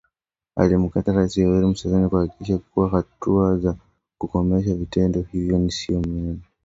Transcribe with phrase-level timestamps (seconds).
[0.61, 3.75] Akimtaka Rais Yoweri Museveni kuhakikisha kuna hatua za
[4.17, 6.47] kukomesha vitendo hivyo na sio maneno pekee